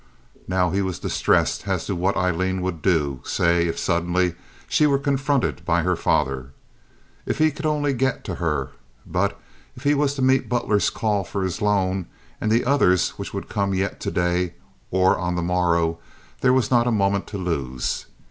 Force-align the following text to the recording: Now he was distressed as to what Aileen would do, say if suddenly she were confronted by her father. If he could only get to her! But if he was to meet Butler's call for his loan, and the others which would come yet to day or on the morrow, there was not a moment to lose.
Now 0.47 0.71
he 0.71 0.81
was 0.81 0.97
distressed 0.97 1.67
as 1.67 1.85
to 1.85 1.95
what 1.95 2.17
Aileen 2.17 2.63
would 2.63 2.81
do, 2.81 3.21
say 3.23 3.67
if 3.67 3.77
suddenly 3.77 4.33
she 4.67 4.87
were 4.87 4.97
confronted 4.97 5.63
by 5.63 5.83
her 5.83 5.95
father. 5.95 6.53
If 7.27 7.37
he 7.37 7.51
could 7.51 7.67
only 7.67 7.93
get 7.93 8.23
to 8.23 8.33
her! 8.41 8.69
But 9.05 9.39
if 9.75 9.83
he 9.83 9.93
was 9.93 10.15
to 10.15 10.23
meet 10.23 10.49
Butler's 10.49 10.89
call 10.89 11.23
for 11.23 11.43
his 11.43 11.61
loan, 11.61 12.07
and 12.41 12.51
the 12.51 12.65
others 12.65 13.09
which 13.19 13.31
would 13.31 13.47
come 13.47 13.75
yet 13.75 13.99
to 13.99 14.09
day 14.09 14.55
or 14.89 15.19
on 15.19 15.35
the 15.35 15.43
morrow, 15.43 15.99
there 16.39 16.49
was 16.51 16.71
not 16.71 16.87
a 16.87 16.91
moment 16.91 17.27
to 17.27 17.37
lose. 17.37 18.07